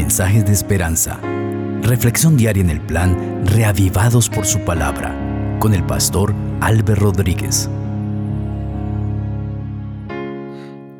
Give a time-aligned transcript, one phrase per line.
[0.00, 1.20] mensajes de esperanza.
[1.82, 5.14] Reflexión diaria en el plan Reavivados por su palabra
[5.60, 7.68] con el pastor Álvaro Rodríguez.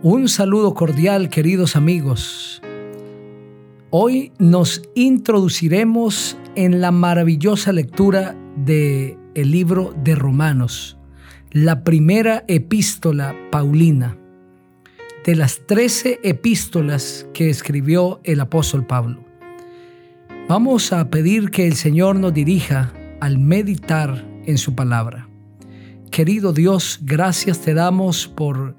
[0.03, 2.61] Un saludo cordial, queridos amigos.
[3.89, 10.99] Hoy nos introduciremos en la maravillosa lectura de el libro de Romanos,
[11.53, 14.19] la primera epístola paulina
[15.25, 19.23] de las trece epístolas que escribió el apóstol Pablo.
[20.49, 25.29] Vamos a pedir que el Señor nos dirija al meditar en su palabra.
[26.11, 28.77] Querido Dios, gracias te damos por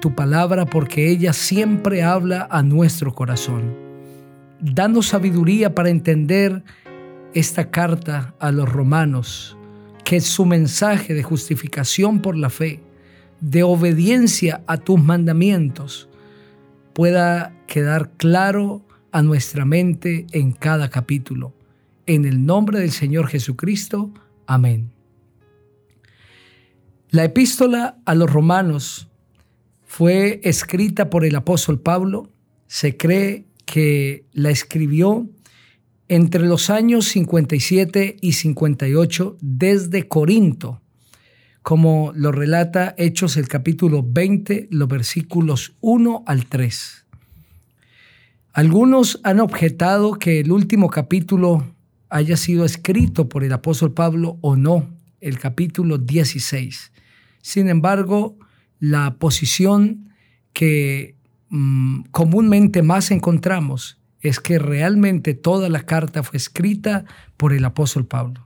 [0.00, 3.74] tu palabra porque ella siempre habla a nuestro corazón.
[4.60, 6.64] Danos sabiduría para entender
[7.32, 9.56] esta carta a los romanos,
[10.04, 12.82] que es su mensaje de justificación por la fe
[13.40, 16.08] de obediencia a tus mandamientos
[16.92, 21.52] pueda quedar claro a nuestra mente en cada capítulo.
[22.06, 24.12] En el nombre del Señor Jesucristo.
[24.46, 24.90] Amén.
[27.10, 29.08] La epístola a los romanos
[29.84, 32.30] fue escrita por el apóstol Pablo.
[32.66, 35.28] Se cree que la escribió
[36.08, 40.80] entre los años 57 y 58 desde Corinto
[41.66, 47.06] como lo relata Hechos el capítulo 20, los versículos 1 al 3.
[48.52, 51.66] Algunos han objetado que el último capítulo
[52.08, 54.88] haya sido escrito por el apóstol Pablo o no,
[55.20, 56.92] el capítulo 16.
[57.42, 58.38] Sin embargo,
[58.78, 60.10] la posición
[60.52, 61.16] que
[61.48, 67.06] mm, comúnmente más encontramos es que realmente toda la carta fue escrita
[67.36, 68.45] por el apóstol Pablo.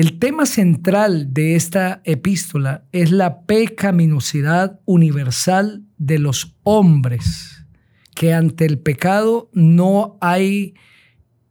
[0.00, 7.66] El tema central de esta epístola es la pecaminosidad universal de los hombres,
[8.14, 10.72] que ante el pecado no hay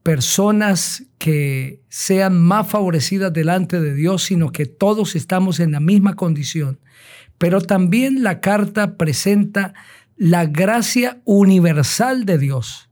[0.01, 6.15] personas que sean más favorecidas delante de Dios, sino que todos estamos en la misma
[6.15, 6.79] condición.
[7.37, 9.75] Pero también la carta presenta
[10.17, 12.88] la gracia universal de Dios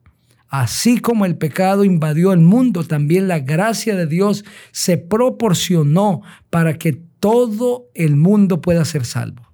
[0.50, 6.78] Así como el pecado invadió el mundo, también la gracia de Dios se proporcionó para
[6.78, 9.52] que todo el mundo pueda ser salvo.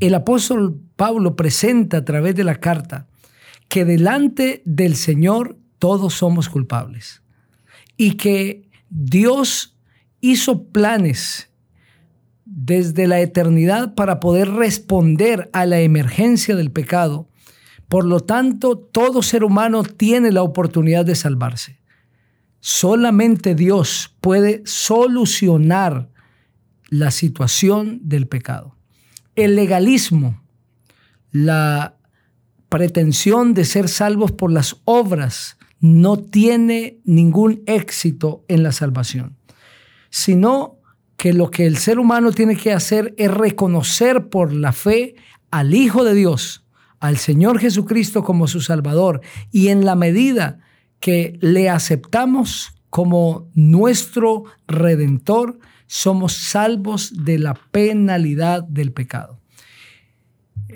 [0.00, 3.08] El apóstol Pablo presenta a través de la carta
[3.68, 7.22] que delante del Señor todos somos culpables
[7.96, 9.76] y que Dios
[10.20, 11.50] hizo planes
[12.44, 17.28] desde la eternidad para poder responder a la emergencia del pecado
[17.88, 21.80] por lo tanto, todo ser humano tiene la oportunidad de salvarse.
[22.60, 26.08] Solamente Dios puede solucionar
[26.88, 28.76] la situación del pecado.
[29.34, 30.40] El legalismo,
[31.30, 31.96] la
[32.68, 39.36] pretensión de ser salvos por las obras, no tiene ningún éxito en la salvación,
[40.08, 40.78] sino
[41.18, 45.16] que lo que el ser humano tiene que hacer es reconocer por la fe
[45.50, 46.63] al Hijo de Dios
[47.04, 49.20] al Señor Jesucristo como su Salvador
[49.52, 50.60] y en la medida
[51.00, 59.38] que le aceptamos como nuestro redentor, somos salvos de la penalidad del pecado.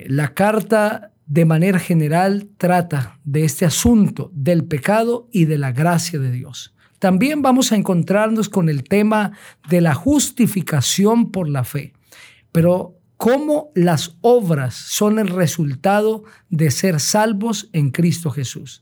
[0.06, 6.18] La carta de manera general trata de este asunto del pecado y de la gracia
[6.18, 6.74] de Dios.
[6.98, 9.32] También vamos a encontrarnos con el tema
[9.70, 11.94] de la justificación por la fe,
[12.52, 18.80] pero cómo las obras son el resultado de ser salvos en Cristo Jesús.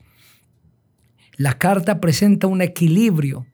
[1.36, 3.46] La carta presenta un equilibrio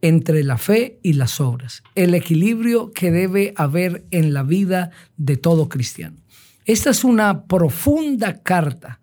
[0.00, 5.36] entre la fe y las obras, el equilibrio que debe haber en la vida de
[5.36, 6.16] todo cristiano.
[6.64, 9.00] Esta es una profunda carta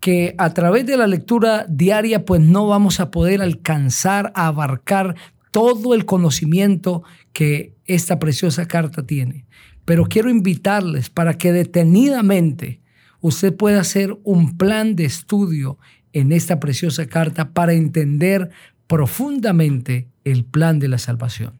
[0.00, 5.16] que a través de la lectura diaria pues no vamos a poder alcanzar a abarcar
[5.50, 7.02] todo el conocimiento
[7.32, 9.46] que esta preciosa carta tiene.
[9.88, 12.82] Pero quiero invitarles para que detenidamente
[13.22, 15.78] usted pueda hacer un plan de estudio
[16.12, 18.50] en esta preciosa carta para entender
[18.86, 21.54] profundamente el plan de la salvación.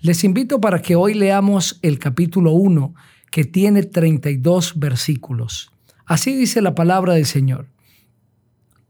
[0.00, 2.94] Les invito para que hoy leamos el capítulo 1
[3.32, 5.72] que tiene 32 versículos.
[6.06, 7.66] Así dice la palabra del Señor.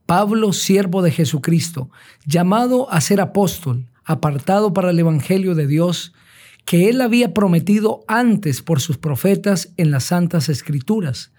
[0.04, 1.88] Pablo, siervo de Jesucristo,
[2.26, 6.12] llamado a ser apóstol, apartado para el Evangelio de Dios,
[6.64, 11.32] que él había prometido antes por sus profetas en las Santas Escrituras.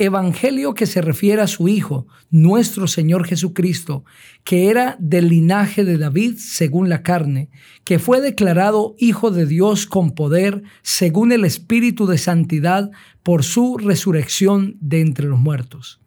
[0.00, 4.04] Evangelio que se refiere a su Hijo, nuestro Señor Jesucristo,
[4.44, 7.50] que era del linaje de David según la carne,
[7.82, 12.92] que fue declarado Hijo de Dios con poder según el Espíritu de Santidad
[13.24, 16.00] por su resurrección de entre los muertos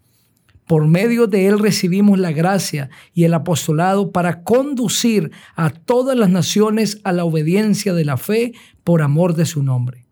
[0.68, 6.30] Por medio de él recibimos la gracia y el apostolado para conducir a todas las
[6.30, 8.54] naciones a la obediencia de la fe
[8.84, 10.06] por amor de su nombre,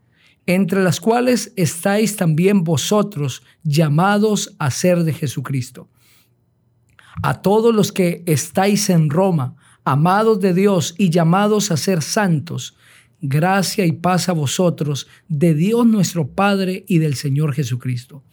[0.45, 5.89] entre las cuales estáis también vosotros llamados a ser de Jesucristo.
[7.21, 12.75] A todos los que estáis en Roma, amados de Dios y llamados a ser santos,
[13.21, 18.23] gracia y paz a vosotros, de Dios nuestro Padre y del Señor Jesucristo.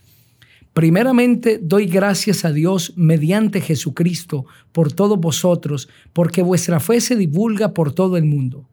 [0.76, 7.73] Primeramente doy gracias a Dios mediante Jesucristo por todos vosotros, porque vuestra fe se divulga
[7.73, 8.69] por todo el mundo.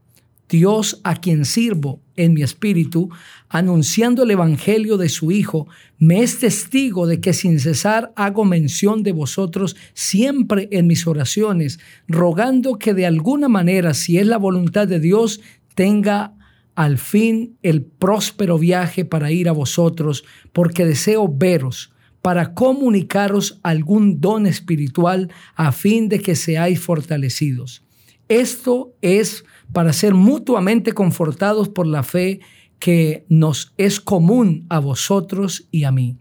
[0.50, 3.10] Dios a quien sirvo en mi espíritu,
[3.48, 9.02] anunciando el Evangelio de su Hijo, me es testigo de que sin cesar hago mención
[9.02, 11.80] de vosotros siempre en mis oraciones,
[12.10, 15.40] rogando que de alguna manera, si es la voluntad de Dios,
[15.74, 16.34] tenga
[16.76, 21.93] al fin el próspero viaje para ir a vosotros, porque deseo veros
[22.24, 27.84] para comunicaros algún don espiritual a fin de que seáis fortalecidos.
[28.30, 29.44] Esto es
[29.74, 32.40] para ser mutuamente confortados por la fe
[32.80, 36.16] que nos es común a vosotros y a mí.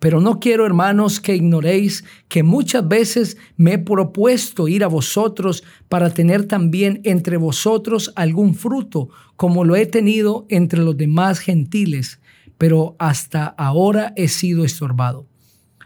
[0.00, 5.62] Pero no quiero, hermanos, que ignoréis que muchas veces me he propuesto ir a vosotros
[5.88, 12.18] para tener también entre vosotros algún fruto, como lo he tenido entre los demás gentiles
[12.58, 15.26] pero hasta ahora he sido estorbado.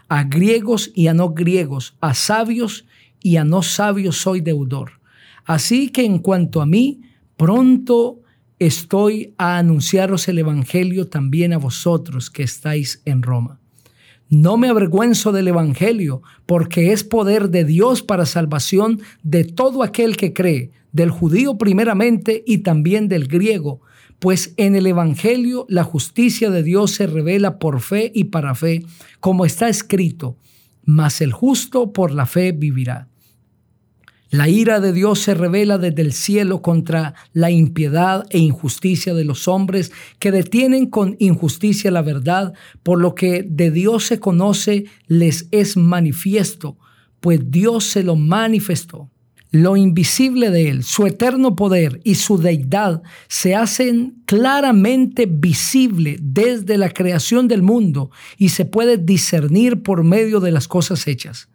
[0.07, 2.85] A griegos y a no griegos, a sabios
[3.21, 4.93] y a no sabios soy deudor.
[5.45, 7.01] Así que en cuanto a mí,
[7.37, 8.21] pronto
[8.59, 13.59] estoy a anunciaros el Evangelio también a vosotros que estáis en Roma.
[14.29, 20.17] No me avergüenzo del Evangelio, porque es poder de Dios para salvación de todo aquel
[20.17, 23.81] que cree, del judío primeramente y también del griego,
[24.19, 28.85] pues en el Evangelio la justicia de Dios se revela por fe y para fe,
[29.19, 30.37] como está escrito,
[30.83, 33.07] mas el justo por la fe vivirá.
[34.31, 39.23] La ira de Dios se revela desde el cielo contra la impiedad e injusticia de
[39.23, 44.85] los hombres que detienen con injusticia la verdad, por lo que de Dios se conoce
[45.07, 46.77] les es manifiesto,
[47.21, 49.09] pues Dios se lo manifestó
[49.51, 56.77] lo invisible de Él, su eterno poder y su deidad se hacen claramente visible desde
[56.77, 61.49] la creación del mundo y se puede discernir por medio de las cosas hechas.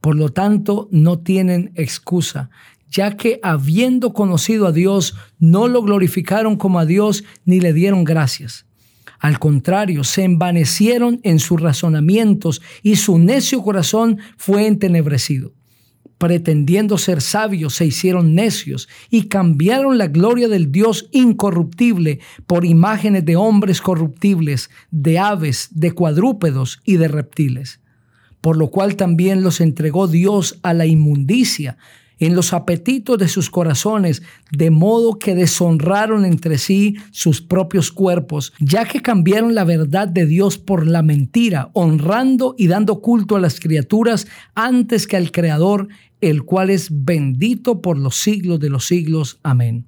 [0.00, 2.50] Por lo tanto, no tienen excusa,
[2.90, 8.04] ya que habiendo conocido a Dios, no lo glorificaron como a Dios ni le dieron
[8.04, 8.66] gracias.
[9.18, 15.52] Al contrario, se envanecieron en sus razonamientos y su necio corazón fue entenebrecido
[16.18, 23.24] pretendiendo ser sabios, se hicieron necios y cambiaron la gloria del Dios incorruptible por imágenes
[23.24, 27.80] de hombres corruptibles, de aves, de cuadrúpedos y de reptiles.
[28.40, 31.78] Por lo cual también los entregó Dios a la inmundicia
[32.18, 38.52] en los apetitos de sus corazones, de modo que deshonraron entre sí sus propios cuerpos,
[38.60, 43.40] ya que cambiaron la verdad de Dios por la mentira, honrando y dando culto a
[43.40, 45.88] las criaturas antes que al Creador,
[46.20, 49.38] el cual es bendito por los siglos de los siglos.
[49.42, 49.86] Amén.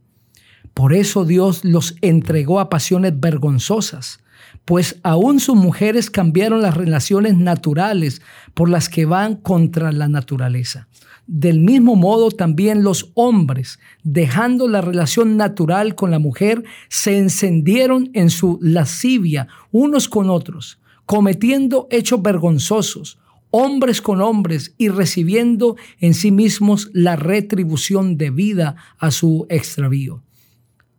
[0.74, 4.20] Por eso Dios los entregó a pasiones vergonzosas,
[4.66, 8.20] pues aún sus mujeres cambiaron las relaciones naturales
[8.52, 10.88] por las que van contra la naturaleza.
[11.26, 18.10] Del mismo modo también los hombres, dejando la relación natural con la mujer, se encendieron
[18.12, 23.18] en su lascivia unos con otros, cometiendo hechos vergonzosos
[23.50, 30.22] hombres con hombres y recibiendo en sí mismos la retribución debida a su extravío.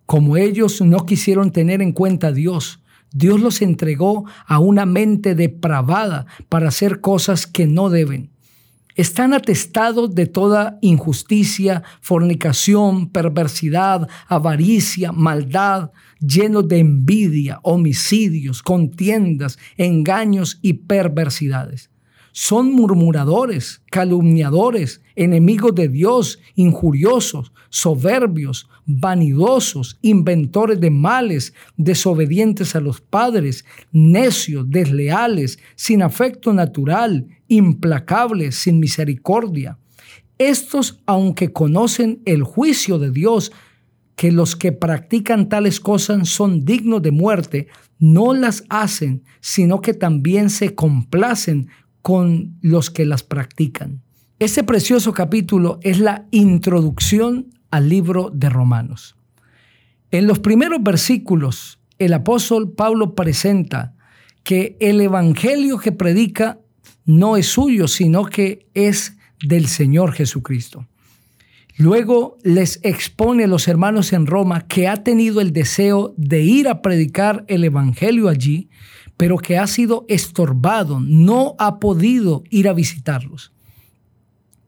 [0.07, 2.81] Como ellos no quisieron tener en cuenta a Dios,
[3.13, 8.31] Dios los entregó a una mente depravada para hacer cosas que no deben.
[8.97, 20.57] Están atestados de toda injusticia, fornicación, perversidad, avaricia, maldad, llenos de envidia, homicidios, contiendas, engaños
[20.63, 21.91] y perversidades.
[22.31, 33.01] Son murmuradores, calumniadores, enemigos de Dios, injuriosos, soberbios, vanidosos, inventores de males, desobedientes a los
[33.01, 39.77] padres, necios, desleales, sin afecto natural, implacables, sin misericordia.
[40.37, 43.51] Estos, aunque conocen el juicio de Dios,
[44.15, 47.67] que los que practican tales cosas son dignos de muerte,
[47.99, 51.69] no las hacen, sino que también se complacen
[52.01, 54.01] con los que las practican.
[54.39, 59.15] Ese precioso capítulo es la introducción al libro de Romanos.
[60.11, 63.95] En los primeros versículos, el apóstol Pablo presenta
[64.43, 66.59] que el evangelio que predica
[67.07, 70.85] no es suyo, sino que es del Señor Jesucristo.
[71.77, 76.67] Luego les expone a los hermanos en Roma que ha tenido el deseo de ir
[76.67, 78.69] a predicar el Evangelio allí,
[79.15, 83.53] pero que ha sido estorbado, no ha podido ir a visitarlos.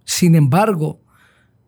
[0.05, 1.01] Sin embargo,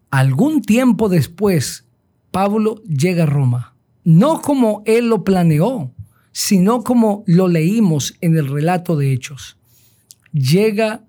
[0.09, 1.85] algún tiempo después,
[2.31, 5.93] Pablo llega a Roma, no como él lo planeó,
[6.31, 9.57] sino como lo leímos en el relato de Hechos.
[10.31, 11.03] Llega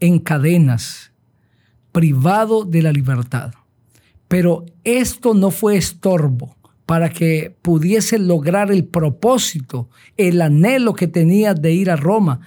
[0.00, 1.12] en cadenas,
[1.92, 3.54] privado de la libertad.
[4.28, 11.54] Pero esto no fue estorbo para que pudiese lograr el propósito, el anhelo que tenía
[11.54, 12.40] de ir a Roma,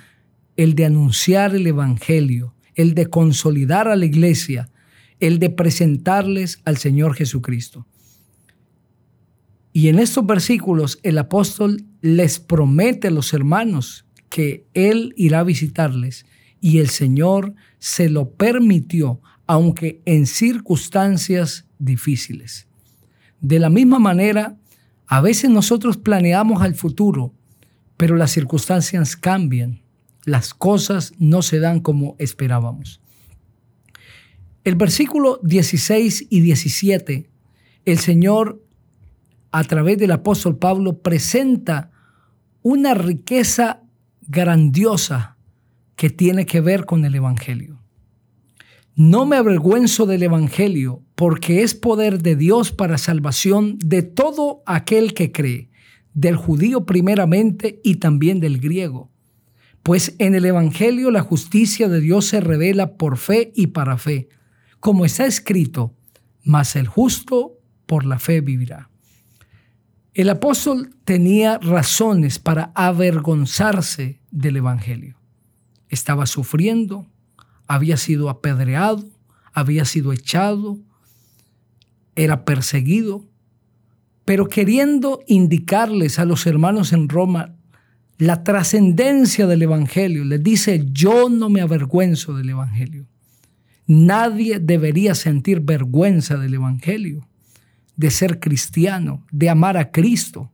[0.56, 4.70] el de anunciar el Evangelio, el de consolidar a la iglesia,
[5.20, 7.86] el de presentarles al Señor Jesucristo.
[9.74, 15.44] Y en estos versículos el apóstol les promete a los hermanos que Él irá a
[15.44, 16.26] visitarles
[16.62, 22.68] y el Señor se lo permitió, aunque en circunstancias difíciles.
[23.42, 24.58] De la misma manera,
[25.08, 27.34] a veces nosotros planeamos al futuro,
[27.98, 29.82] pero las circunstancias cambian,
[30.26, 33.02] las cosas no se dan como esperábamos.
[34.64, 37.30] El versículo 16 y 17,
[37.86, 38.62] el Señor
[39.52, 41.92] a través del apóstol Pablo presenta
[42.62, 43.82] una riqueza
[44.30, 45.38] grandiosa
[45.96, 47.82] que tiene que ver con el Evangelio.
[48.96, 55.14] No me avergüenzo del Evangelio porque es poder de Dios para salvación de todo aquel
[55.14, 55.70] que cree,
[56.14, 59.12] del judío primeramente y también del griego.
[59.84, 64.30] Pues en el Evangelio la justicia de Dios se revela por fe y para fe,
[64.80, 65.96] como está escrito,
[66.44, 68.89] mas el justo por la fe vivirá.
[70.20, 75.16] El apóstol tenía razones para avergonzarse del Evangelio.
[75.88, 77.08] Estaba sufriendo,
[77.68, 79.08] había sido apedreado,
[79.54, 80.78] había sido echado,
[82.18, 83.30] era perseguido,
[84.26, 87.56] pero queriendo indicarles a los hermanos en Roma
[88.18, 93.08] la trascendencia del Evangelio, les dice, yo no me avergüenzo del Evangelio.
[93.88, 97.30] Nadie debería sentir vergüenza del Evangelio
[98.00, 100.50] de ser cristiano, de amar a Cristo.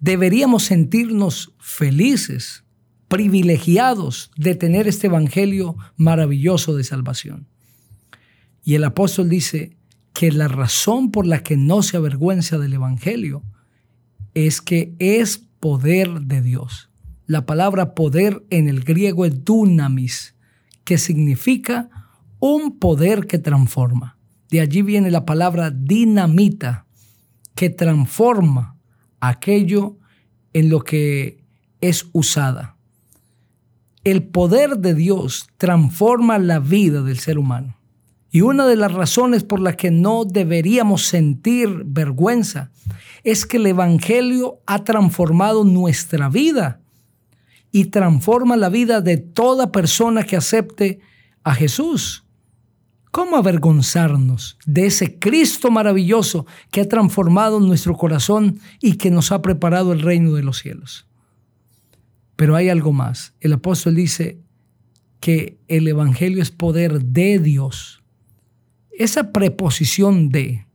[0.00, 2.62] Deberíamos sentirnos felices,
[3.08, 7.46] privilegiados de tener este Evangelio maravilloso de salvación.
[8.62, 9.78] Y el apóstol dice
[10.12, 13.42] que la razón por la que no se avergüenza del Evangelio
[14.34, 16.90] es que es poder de Dios.
[17.24, 20.34] La palabra poder en el griego es dunamis,
[20.84, 21.88] que significa
[22.40, 24.17] un poder que transforma.
[24.50, 26.86] De allí viene la palabra dinamita,
[27.54, 28.76] que transforma
[29.20, 29.96] aquello
[30.52, 31.42] en lo que
[31.80, 32.76] es usada.
[34.04, 37.76] El poder de Dios transforma la vida del ser humano.
[38.30, 42.70] Y una de las razones por las que no deberíamos sentir vergüenza
[43.24, 46.80] es que el Evangelio ha transformado nuestra vida
[47.72, 51.00] y transforma la vida de toda persona que acepte
[51.42, 52.24] a Jesús.
[53.10, 59.40] ¿Cómo avergonzarnos de ese Cristo maravilloso que ha transformado nuestro corazón y que nos ha
[59.40, 61.06] preparado el reino de los cielos?
[62.36, 63.34] Pero hay algo más.
[63.40, 64.40] El apóstol dice
[65.20, 68.02] que el Evangelio es poder de Dios.
[68.92, 70.66] Esa preposición de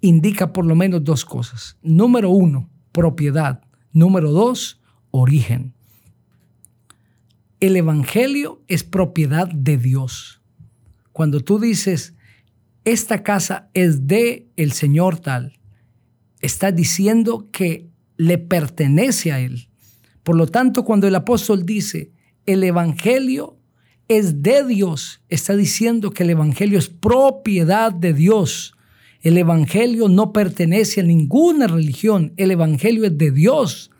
[0.00, 1.76] indica por lo menos dos cosas.
[1.82, 3.62] Número uno, propiedad.
[3.92, 5.72] Número dos, origen.
[7.58, 10.35] El Evangelio es propiedad de Dios.
[11.16, 12.12] Cuando tú dices,
[12.84, 15.58] esta casa es de el Señor tal,
[16.42, 19.70] está diciendo que le pertenece a Él.
[20.22, 22.10] Por lo tanto, cuando el apóstol dice,
[22.44, 23.56] el Evangelio
[24.08, 28.74] es de Dios, está diciendo que el Evangelio es propiedad de Dios.
[29.22, 33.90] El Evangelio no pertenece a ninguna religión, el Evangelio es de Dios.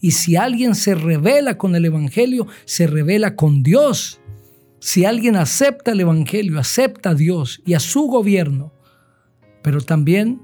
[0.00, 4.19] Y si alguien se revela con el Evangelio, se revela con Dios.
[4.80, 8.72] Si alguien acepta el Evangelio, acepta a Dios y a su gobierno,
[9.62, 10.40] pero también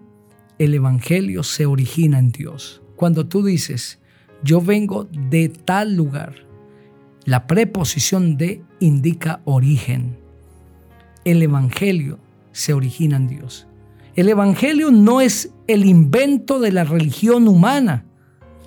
[0.58, 2.82] el Evangelio se origina en Dios.
[2.96, 3.98] Cuando tú dices,
[4.42, 6.34] yo vengo de tal lugar,
[7.24, 10.18] la preposición de indica origen.
[11.24, 12.18] El Evangelio
[12.52, 13.66] se origina en Dios.
[14.16, 18.04] El Evangelio no es el invento de la religión humana,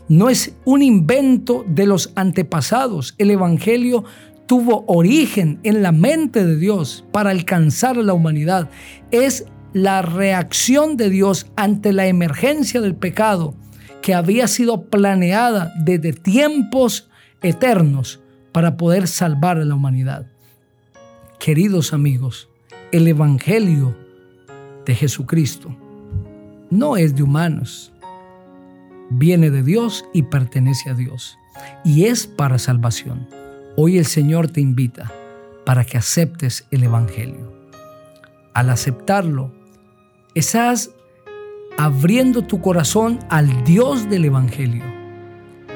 [0.10, 3.14] no es un invento de los antepasados.
[3.20, 4.04] El Evangelio
[4.50, 8.68] tuvo origen en la mente de Dios para alcanzar a la humanidad.
[9.12, 13.54] Es la reacción de Dios ante la emergencia del pecado
[14.02, 17.12] que había sido planeada desde tiempos
[17.44, 20.26] eternos para poder salvar a la humanidad.
[21.38, 22.50] Queridos amigos,
[22.92, 23.96] el Evangelio
[24.84, 25.78] de Jesucristo
[26.72, 27.94] no es de humanos,
[29.12, 31.38] viene de Dios y pertenece a Dios,
[31.86, 33.28] y es para salvación.
[33.82, 35.10] Hoy el Señor te invita
[35.66, 37.54] para que aceptes el Evangelio.
[38.54, 39.54] Al aceptarlo,
[40.36, 40.92] estás
[41.78, 44.84] abriendo tu corazón al Dios del Evangelio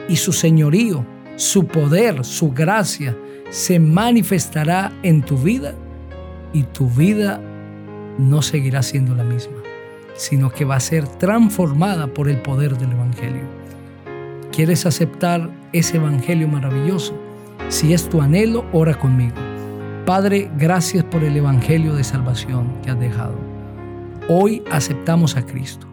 [0.09, 1.05] y su señorío,
[1.37, 3.17] su poder, su gracia
[3.49, 5.73] se manifestará en tu vida
[6.51, 7.39] y tu vida
[8.17, 9.63] no seguirá siendo la misma,
[10.15, 13.43] sino que va a ser transformada por el poder del Evangelio.
[14.51, 17.22] ¿Quieres aceptar ese Evangelio maravilloso?
[17.73, 19.33] Si es tu anhelo, ora conmigo.
[20.05, 23.33] Padre, gracias por el Evangelio de salvación que has dejado.
[24.29, 25.87] Hoy aceptamos a Cristo.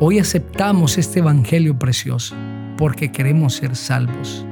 [0.00, 2.34] Hoy aceptamos este Evangelio precioso
[2.78, 4.46] porque queremos ser salvos.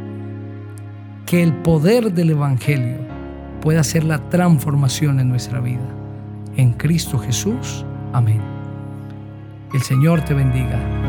[1.24, 2.98] Que el poder del Evangelio
[3.62, 5.88] pueda hacer la transformación en nuestra vida.
[6.58, 7.86] En Cristo Jesús.
[8.12, 8.42] Amén.
[9.72, 11.05] El Señor te bendiga.